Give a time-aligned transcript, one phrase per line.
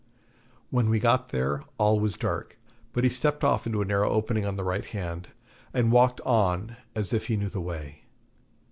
[0.71, 2.57] When we got there all was dark,
[2.91, 5.27] but he stepped off into a narrow opening on the right hand,
[5.75, 8.05] and walked on as if he knew the way.